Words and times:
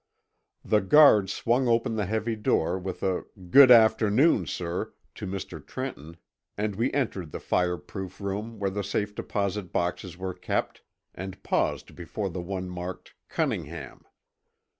The 0.65 0.79
guard 0.81 1.29
swung 1.29 1.67
open 1.67 1.95
the 1.95 2.07
heavy 2.07 2.35
door 2.35 2.79
with 2.79 3.03
a 3.03 3.23
"good 3.51 3.69
afternoon, 3.69 4.47
sir," 4.47 4.93
to 5.13 5.27
Mr. 5.27 5.63
Trenton, 5.63 6.17
and 6.57 6.75
we 6.75 6.91
entered 6.91 7.31
the 7.31 7.39
fireproof 7.39 8.19
room 8.19 8.57
where 8.57 8.71
the 8.71 8.83
safe 8.83 9.13
deposit 9.13 9.71
boxes 9.71 10.17
were 10.17 10.33
kept 10.33 10.81
and 11.13 11.43
paused 11.43 11.95
before 11.95 12.31
the 12.31 12.41
one 12.41 12.67
marked 12.67 13.13
Cunningham. 13.29 14.03